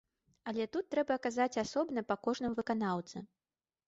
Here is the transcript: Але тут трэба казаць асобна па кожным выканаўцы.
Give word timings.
Але 0.51 0.63
тут 0.77 0.87
трэба 0.93 1.17
казаць 1.25 1.59
асобна 1.63 2.03
па 2.13 2.17
кожным 2.29 2.57
выканаўцы. 2.61 3.23